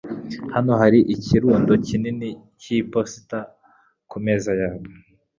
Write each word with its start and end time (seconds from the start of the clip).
Hano 0.53 0.71
hari 0.81 0.99
ikirundo 1.15 1.71
kinini 1.87 2.29
cy'iposita 2.61 3.39
kumeza 4.09 4.51
yawe. 4.61 4.85